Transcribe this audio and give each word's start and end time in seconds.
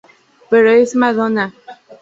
Pero 0.49 0.71
es 0.73 0.95
Madonna. 0.95 1.53